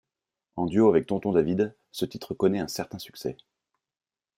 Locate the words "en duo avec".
0.55-1.05